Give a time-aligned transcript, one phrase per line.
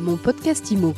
[0.00, 0.94] Mon podcast IMO.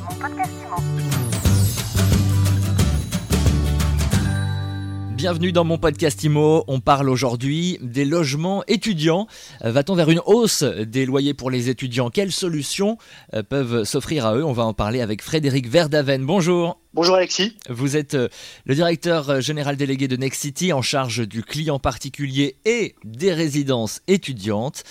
[5.16, 6.62] Bienvenue dans mon podcast IMO.
[6.68, 9.26] On parle aujourd'hui des logements étudiants.
[9.64, 12.10] Euh, Va-t-on vers une hausse des loyers pour les étudiants?
[12.10, 12.96] Quelles solutions
[13.34, 14.44] euh, peuvent s'offrir à eux?
[14.44, 16.24] On va en parler avec Frédéric Verdaven.
[16.24, 16.78] Bonjour.
[16.94, 17.56] Bonjour Alexis.
[17.68, 18.28] Vous êtes euh,
[18.66, 24.00] le directeur général délégué de Next City en charge du client particulier et des résidences
[24.06, 24.84] étudiantes.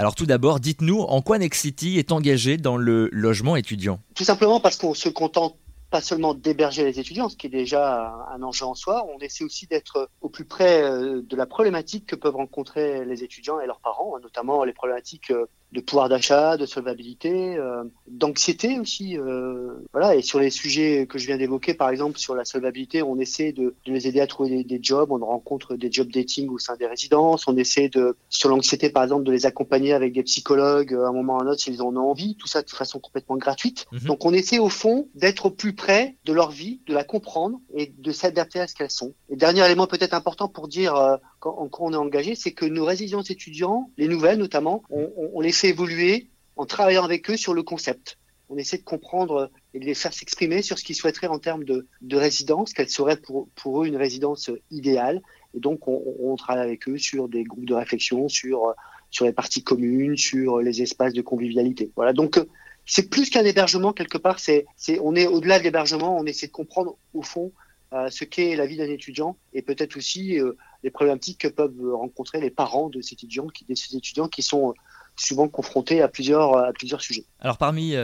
[0.00, 3.98] Alors tout d'abord, dites-nous en quoi Next City est engagé dans le logement étudiant?
[4.14, 5.56] Tout simplement parce qu'on se contente
[5.90, 9.42] pas seulement d'héberger les étudiants, ce qui est déjà un enjeu en soi, on essaie
[9.42, 13.80] aussi d'être au plus près de la problématique que peuvent rencontrer les étudiants et leurs
[13.80, 15.32] parents, notamment les problématiques
[15.72, 19.18] de pouvoir d'achat, de solvabilité, euh, d'anxiété aussi.
[19.18, 20.14] Euh, voilà.
[20.14, 23.52] Et sur les sujets que je viens d'évoquer, par exemple sur la solvabilité, on essaie
[23.52, 25.10] de, de les aider à trouver des, des, jobs.
[25.12, 27.46] On rencontre des job dating au sein des résidences.
[27.48, 31.12] On essaie de, sur l'anxiété, par exemple, de les accompagner avec des psychologues à un
[31.12, 32.36] moment ou à un autre s'ils en ont envie.
[32.36, 33.86] Tout ça de façon complètement gratuite.
[33.92, 34.06] -hmm.
[34.06, 37.60] Donc on essaie au fond d'être au plus près de leur vie, de la comprendre
[37.74, 39.12] et de s'adapter à ce qu'elles sont.
[39.30, 42.64] Et dernier élément peut-être important pour dire euh, quand, quand on est engagé, c'est que
[42.64, 47.30] nos résidences étudiants, les nouvelles notamment, on, on, on les fait évoluer en travaillant avec
[47.30, 48.18] eux sur le concept.
[48.50, 51.64] On essaie de comprendre et de les faire s'exprimer sur ce qu'ils souhaiteraient en termes
[51.64, 55.22] de, de résidence, quelle serait pour, eux une résidence idéale.
[55.54, 58.74] Et donc, on, on, travaille avec eux sur des groupes de réflexion, sur,
[59.20, 61.92] les parties communes, sur les espaces de convivialité.
[61.94, 62.12] Voilà.
[62.12, 62.40] Donc,
[62.86, 64.40] c'est plus qu'un hébergement quelque part.
[64.40, 64.66] C'est,
[65.02, 66.16] on est au-delà de l'hébergement.
[66.18, 67.52] On essaie de comprendre au fond
[67.92, 71.94] euh, ce qu'est la vie d'un étudiant et peut-être aussi euh, les problématiques que peuvent
[71.94, 74.74] rencontrer les parents de ces étudiants, qui, de ces étudiants qui sont
[75.16, 77.24] souvent confrontés à plusieurs, à plusieurs sujets.
[77.40, 77.94] Alors parmi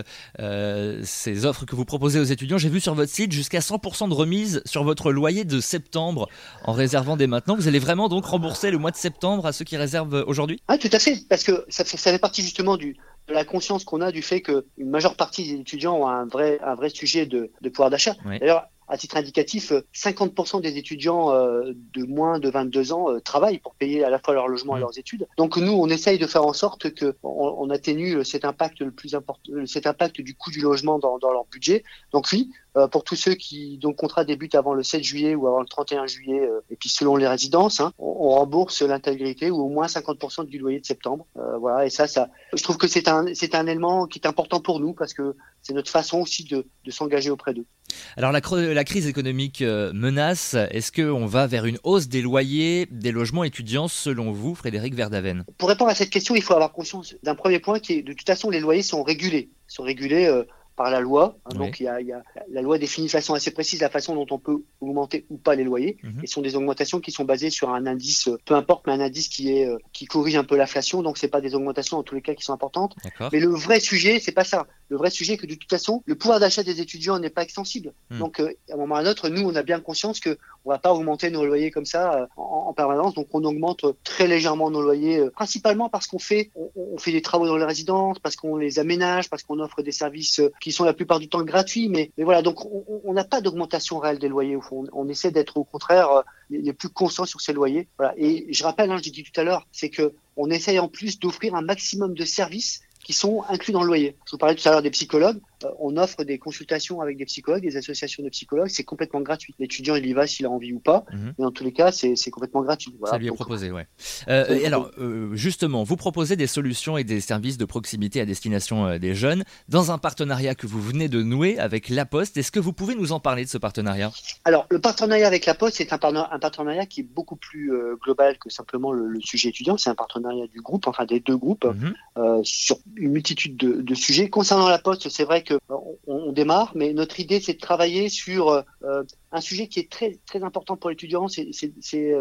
[0.41, 4.09] euh, ces offres que vous proposez aux étudiants, j'ai vu sur votre site jusqu'à 100%
[4.09, 6.29] de remise sur votre loyer de septembre
[6.65, 7.55] en réservant dès maintenant.
[7.57, 10.61] Vous allez vraiment donc rembourser le mois de septembre à ceux qui réservent aujourd'hui?
[10.69, 12.97] Ah tout à fait, parce que ça fait, ça fait partie justement du,
[13.29, 16.59] de la conscience qu'on a du fait qu'une majeure partie des étudiants ont un vrai,
[16.63, 18.15] un vrai sujet de, de pouvoir d'achat.
[18.27, 18.39] Oui.
[18.39, 23.59] D'ailleurs, à titre indicatif, 50% des étudiants euh, de moins de 22 ans euh, travaillent
[23.59, 25.27] pour payer à la fois leur logement et leurs études.
[25.37, 28.91] Donc nous, on essaye de faire en sorte que on, on atténue cet impact le
[28.91, 31.85] plus important, cet impact du coût du logement dans, dans leur budget.
[32.13, 35.37] Donc oui, euh, pour tous ceux qui dont le contrat débute avant le 7 juillet
[35.37, 39.51] ou avant le 31 juillet, euh, et puis selon les résidences, hein, on, rembourse l'intégrité
[39.51, 41.25] ou au moins 50% du loyer de septembre.
[41.37, 44.27] Euh, voilà, et ça, ça, je trouve que c'est un c'est un élément qui est
[44.27, 47.67] important pour nous parce que c'est notre façon aussi de, de s'engager auprès d'eux.
[48.17, 48.41] Alors la,
[48.73, 50.55] la, crise économique menace.
[50.71, 55.45] Est-ce qu'on va vers une hausse des loyers des logements étudiants selon vous, Frédéric Verdaven?
[55.59, 58.13] Pour répondre à cette question, il faut avoir conscience d'un premier point qui est de
[58.13, 60.45] toute façon les loyers sont régulés, sont régulés euh,
[60.77, 61.37] par la loi.
[61.45, 61.59] Hein, oui.
[61.59, 63.91] Donc il y, a, il y, a, la loi définit de façon assez précise la
[63.91, 65.97] façon dont on peut augmenter ou pas les loyers.
[66.03, 66.23] -hmm.
[66.23, 69.01] Et ce sont des augmentations qui sont basées sur un indice, peu importe, mais un
[69.01, 71.03] indice qui est euh, qui corrige un peu l'inflation.
[71.03, 72.95] Donc c'est pas des augmentations en tous les cas qui sont importantes.
[73.33, 74.67] Mais le vrai sujet, c'est pas ça.
[74.95, 77.93] Le vrai sujet, que de toute façon, le pouvoir d'achat des étudiants n'est pas extensible.
[78.11, 78.19] Mm.
[78.21, 80.39] Donc euh, à un moment ou à un autre, nous, on a bien conscience que
[80.65, 83.13] on va pas augmenter nos loyers comme ça euh, en, en, permanence.
[83.15, 87.11] Donc on augmente très légèrement nos loyers, euh, principalement parce qu'on fait on, on, fait
[87.11, 90.53] des travaux dans les résidences, parce qu'on les aménage, parce qu'on offre des services euh,
[90.61, 91.89] qui sont la plupart du temps gratuits.
[91.89, 92.65] Mais, mais voilà, donc
[93.05, 94.87] on n'a pas d'augmentation réelle des loyers au fond.
[94.93, 97.89] On, essaie d'être au contraire les, les, plus constants sur ces loyers.
[97.99, 98.15] Voilà.
[98.17, 101.19] Et je rappelle, hein, je dit tout à l'heure, c'est que on essaye en plus
[101.19, 104.17] d'offrir un maximum de services qui sont inclus dans le loyer.
[104.27, 105.39] Je vous parlais tout à l'heure des psychologues.
[105.65, 108.69] Euh, on offre des consultations avec des psychologues, des associations de psychologues.
[108.69, 109.55] C'est complètement gratuit.
[109.59, 111.05] L'étudiant, il y va s'il a envie ou pas.
[111.13, 111.33] Mm -hmm.
[111.39, 112.95] Mais dans tous les cas, c'est complètement gratuit.
[112.99, 113.13] Voilà.
[113.13, 113.87] Ça lui est Donc, proposé, ouais.
[114.29, 118.27] Euh, et alors, euh, justement, vous proposez des solutions et des services de proximité à
[118.27, 122.37] destination euh, des jeunes dans un partenariat que vous venez de nouer avec La Poste.
[122.37, 124.11] Est-ce que vous pouvez nous en parler de ce partenariat?
[124.45, 125.99] Alors, le partenariat avec La Poste, c'est un,
[126.37, 129.77] un, partenariat qui est beaucoup plus euh, global que simplement le, le sujet étudiant.
[129.77, 132.45] C'est un partenariat du groupe, enfin des deux groupes, mm -hmm.
[132.45, 134.27] sur une multitude de, de, sujets.
[134.39, 138.09] Concernant La Poste, c'est vrai que on, on, démarre, mais notre idée, c'est de travailler
[138.09, 139.03] sur euh,
[139.35, 141.51] un sujet qui est très, très important pour l'étudiant, c'est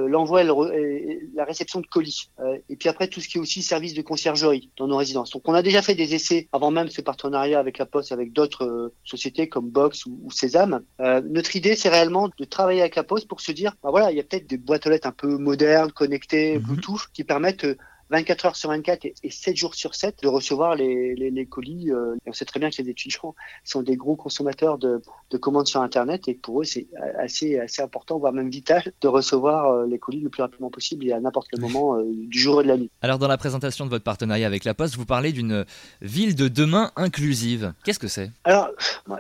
[0.08, 2.30] l'envoi et, et, la réception de colis.
[2.40, 5.30] Euh, et puis après, tout ce qui est aussi service de conciergerie dans nos résidences.
[5.30, 8.34] Donc, on a déjà fait des essais avant même ce partenariat avec la Poste, avec
[8.34, 10.82] d'autres euh, sociétés comme Box ou, ou Sésame.
[11.02, 14.12] Euh, notre idée, c'est réellement de travailler avec la Poste pour se dire, bah voilà,
[14.12, 16.62] il y a peut-être des boîtes aux lettres un peu modernes, connectées, -hmm.
[16.62, 17.68] Bluetooth, qui permettent
[18.14, 21.46] 24 heures sur 24 et, et 7 jours sur 7 de recevoir les, les, les
[21.48, 21.92] colis.
[21.92, 23.34] Euh, on sait très bien que les étudiants
[23.64, 25.02] sont des gros consommateurs de,
[25.32, 26.86] de commandes sur Internet et pour eux, c'est
[27.18, 31.08] assez, assez important, voire même vital, de recevoir euh, les colis le plus rapidement possible
[31.08, 32.92] et à n'importe quel moment euh, du jour et de la nuit.
[33.02, 35.66] Alors, dans la présentation de votre partenariat avec La Poste, vous parlez d'une
[36.02, 37.74] ville de demain inclusive.
[37.84, 38.30] Qu'est-ce que c'est?
[38.44, 38.70] Alors,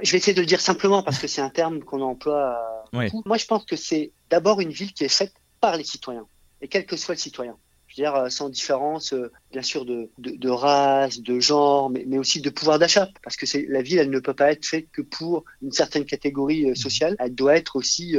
[0.04, 2.60] je vais essayer de le dire simplement parce que c'est un terme qu'on emploie.
[2.94, 3.10] Oui.
[3.26, 6.28] Moi, je pense que c'est d'abord une ville qui est faite par les citoyens
[6.62, 7.58] et quel que soit le citoyen
[7.96, 9.14] dire sans différence,
[9.52, 13.10] bien sûr, de, de, race, de genre, mais, mais aussi de pouvoir d'achat.
[13.24, 16.76] Parce que la ville, elle ne peut pas être faite que pour une certaine catégorie
[16.76, 17.16] sociale.
[17.20, 18.16] Elle doit être aussi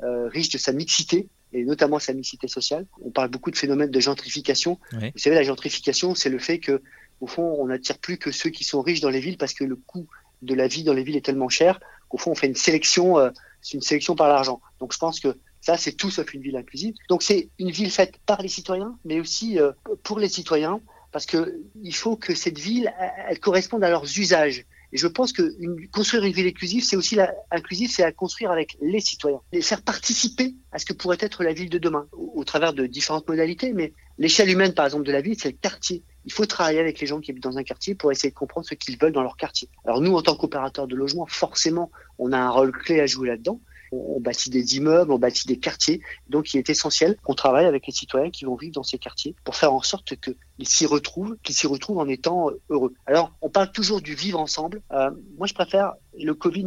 [0.00, 2.86] riche de sa mixité et notamment sa mixité sociale.
[3.02, 4.78] On parle beaucoup de phénomènes de gentrification.
[4.92, 6.82] Vous savez, la gentrification, c'est le fait que,
[7.20, 9.64] au fond, on n'attire plus que ceux qui sont riches dans les villes parce que
[9.64, 10.06] le coût
[10.42, 13.18] de la vie dans les villes est tellement cher qu'au fond, on fait une sélection,
[13.18, 13.30] euh,
[13.60, 14.60] c'est une sélection par l'argent.
[14.80, 16.94] Donc, je pense que ça, c'est tout sauf une ville inclusive.
[17.08, 19.72] Donc, c'est une ville faite par les citoyens, mais aussi euh,
[20.02, 20.80] pour les citoyens,
[21.12, 22.92] parce que il faut que cette ville,
[23.28, 24.66] elle corresponde à leurs usages.
[24.92, 25.54] Et je pense que
[25.88, 29.60] construire une ville inclusive, c'est aussi la, inclusive, c'est à construire avec les citoyens, les
[29.60, 33.28] faire participer à ce que pourrait être la ville de demain, au, travers de différentes
[33.28, 33.74] modalités.
[33.74, 36.02] Mais l'échelle humaine, par exemple, de la ville, c'est le quartier.
[36.24, 38.66] Il faut travailler avec les gens qui habitent dans un quartier pour essayer de comprendre
[38.66, 39.68] ce qu'ils veulent dans leur quartier.
[39.84, 43.28] Alors nous, en tant qu'opérateurs de logement, forcément, on a un rôle clé à jouer
[43.28, 43.60] là-dedans
[43.92, 46.00] on bâtit des immeubles, on bâtit des quartiers.
[46.28, 49.34] Donc, il est essentiel qu'on travaille avec les citoyens qui vont vivre dans ces quartiers
[49.44, 52.94] pour faire en sorte qu'ils s'y retrouvent, qu'ils s'y retrouvent en étant heureux.
[53.06, 54.82] Alors, on parle toujours du vivre ensemble.
[54.92, 56.66] Euh, moi, je préfère le Covid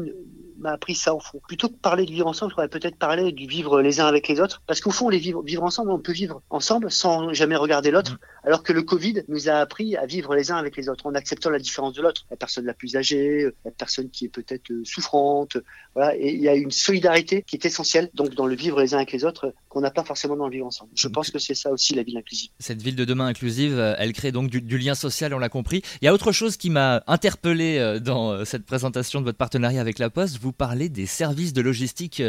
[0.62, 1.42] m'a appris ça au fond.
[1.48, 4.28] Plutôt que parler de vivre ensemble, je pourrais peut-être parler du vivre les uns avec
[4.28, 4.62] les autres.
[4.68, 8.14] Parce qu'au fond, les vivre, vivre ensemble, on peut vivre ensemble sans jamais regarder l'autre.
[8.14, 8.48] Mm.
[8.48, 11.16] Alors que le Covid nous a appris à vivre les uns avec les autres en
[11.16, 12.26] acceptant la différence de l'autre.
[12.32, 15.58] La personne la plus âgée, la personne qui est peut-être euh, souffrante.
[15.96, 16.16] Voilà.
[16.16, 18.98] Et il y a une solidarité qui est essentielle, donc, dans le vivre les uns
[18.98, 20.92] avec les autres, qu'on n'a pas forcément dans le vivre ensemble.
[20.96, 22.50] Je pense que c'est ça aussi la ville inclusive.
[22.60, 25.50] Cette ville de demain inclusive, euh, elle crée donc du, du lien social, on l'a
[25.50, 25.82] compris.
[26.02, 29.82] Il y a autre chose qui m'a interpellé euh, dans cette présentation de votre partenariat
[29.82, 30.40] avec La Poste.
[30.42, 32.22] Vous parlez des services de logistique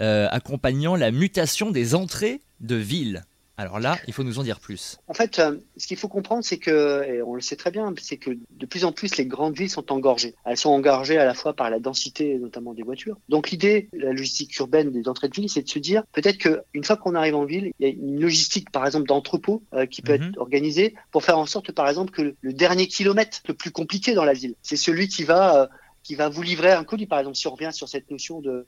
[0.00, 3.24] euh, accompagnant la mutation des entrées de villes.
[3.60, 4.96] Alors là, il faut nous en dire plus.
[5.06, 7.92] En fait, euh, ce qu'il faut comprendre, c'est que, et on le sait très bien,
[8.00, 10.34] c'est que de plus en plus, les grandes villes sont engorgées.
[10.46, 13.18] Elles sont engorgées à la fois par la densité, notamment des voitures.
[13.28, 16.84] Donc l'idée, la logistique urbaine des entrées de ville, c'est de se dire, peut-être qu'une
[16.84, 20.00] fois qu'on arrive en ville, il y a une logistique, par exemple, d'entrepôt euh, qui
[20.00, 20.30] peut mhm.
[20.30, 24.14] être organisée pour faire en sorte, par exemple, que le dernier kilomètre le plus compliqué
[24.14, 25.68] dans la ville, c'est celui qui va
[26.02, 28.66] qui va vous livrer un colis, par exemple, si on revient sur cette notion de,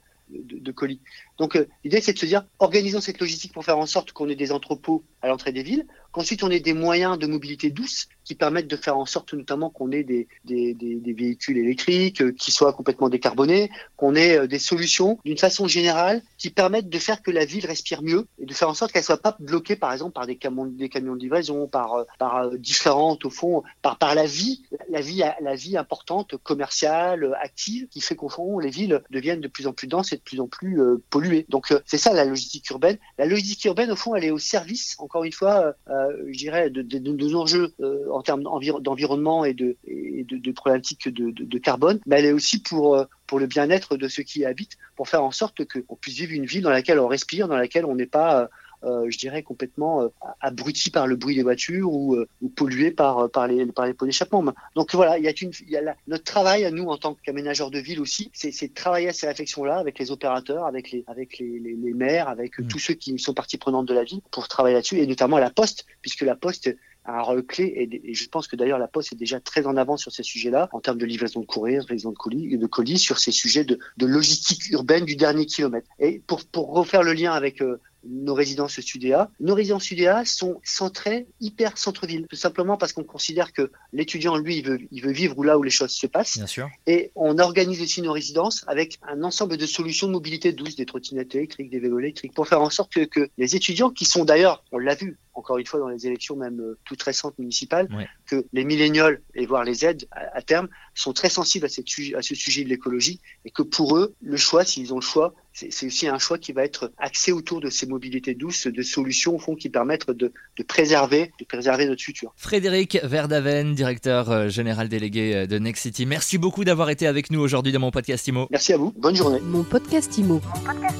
[0.71, 1.01] colis.
[1.37, 4.29] Donc euh, l'idée, c'est de se dire, organisons cette logistique pour faire en sorte qu'on
[4.29, 8.07] ait des entrepôts à l'entrée des villes, qu'ensuite on ait des moyens de mobilité douce
[8.23, 12.73] qui permettent de faire en sorte notamment qu'on ait des, véhicules électriques euh, qui soient
[12.73, 17.31] complètement décarbonés, qu'on ait euh, des solutions d'une façon générale qui permettent de faire que
[17.31, 20.13] la ville respire mieux et de faire en sorte qu'elle soit pas bloquée par exemple
[20.13, 25.01] par des camions, de livraison, par, euh, différentes au fond, par, par la vie, la
[25.01, 29.67] vie, la vie importante commerciale, active, qui fait qu'au fond les villes deviennent de plus
[29.67, 30.79] en plus denses et de plus en plus
[31.09, 31.45] polluées.
[31.49, 32.97] Donc c'est ça la logistique urbaine.
[33.17, 36.99] La logistique urbaine au fond elle est au service, encore une fois, je dirais, de,
[36.99, 37.73] nos enjeux
[38.11, 39.75] en termes d'environnement et de,
[40.23, 44.45] de, problématiques de, carbone, mais elle est aussi pour, euh, le bien-être de ceux qui
[44.45, 47.57] habitent, pour faire en sorte qu'on puisse vivre une vie dans laquelle on respire, dans
[47.57, 48.47] laquelle on n'est pas euh, euh,
[48.83, 50.09] je dirais, complètement
[50.41, 52.25] abruti par le bruit des voitures ou,
[52.55, 54.43] pollué par, par, les, par les pots d'échappement.
[54.75, 57.15] Donc voilà, il y a, une, il y a notre travail à nous en tant
[57.23, 61.03] qu'aménageurs de ville aussi, c'est de travailler à ces réflexions-là avec les opérateurs, avec les,
[61.07, 62.67] avec les, les, maires, avec mmh.
[62.67, 65.49] tous ceux qui sont partie prenante de la ville pour travailler là-dessus, et notamment la
[65.49, 66.75] Poste, puisque la Poste
[67.05, 69.97] un rôle clé et, je pense que d'ailleurs la Poste est déjà très en avant
[69.97, 72.97] sur ces sujets-là en termes de livraison de courrier, de livraison de colis, de colis
[72.97, 75.87] sur ces sujets de, de logistique urbaine du dernier kilomètre.
[75.99, 79.29] Et pour, pour refaire le lien avec euh, nos résidences UDA.
[79.39, 84.57] Nos résidences UDA sont centrées hyper centre-ville, tout simplement parce qu'on considère que l'étudiant, lui,
[84.57, 86.37] il veut, il veut vivre là où les choses se passent.
[86.37, 86.69] Bien sûr.
[86.87, 90.85] Et on organise aussi nos résidences avec un ensemble de solutions de mobilité douce, des
[90.85, 94.25] trottinettes électriques, des vélos électriques, pour faire en sorte que, que les étudiants, qui sont
[94.25, 97.87] d'ailleurs, on l'a vu, encore une fois dans les élections même euh, toutes récentes municipales,
[98.25, 102.21] que les millénioles et voire les aides à, terme sont très sensibles à, cette, à
[102.21, 105.85] ce sujet de l'écologie et que pour eux, le choix, s'ils ont le choix, c'est
[105.85, 109.39] aussi un choix qui va être axé autour de ces mobilités douces, de solutions au
[109.39, 112.33] fond qui permettent de, de préserver, de préserver notre futur.
[112.37, 117.29] Frédéric Verdaven, directeur euh, général délégué euh, de Next City, merci beaucoup d'avoir été avec
[117.29, 118.47] nous aujourd'hui dans mon podcast IMO.
[118.49, 119.39] Merci à vous, bonne journée.
[119.41, 120.41] Mon podcast IMO.
[120.43, 120.97] Mon podcast